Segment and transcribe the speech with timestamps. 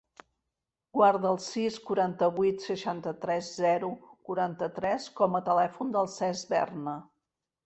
[0.99, 3.91] Guarda el sis, quaranta-vuit, seixanta-tres, zero,
[4.31, 6.99] quaranta-tres com a telèfon del Cesc Berna.